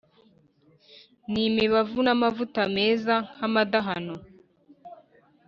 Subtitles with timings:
[1.31, 4.15] n’imibavu n’amavuta meza nk’amadahano,